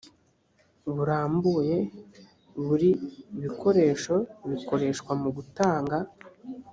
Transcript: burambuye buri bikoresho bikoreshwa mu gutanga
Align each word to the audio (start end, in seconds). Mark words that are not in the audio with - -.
burambuye 0.93 1.77
buri 2.65 2.89
bikoresho 3.41 4.15
bikoreshwa 4.49 5.11
mu 5.21 5.29
gutanga 5.37 5.97